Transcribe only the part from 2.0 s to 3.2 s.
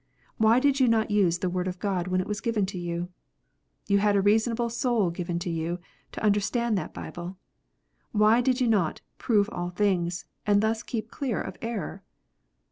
when it was given to you?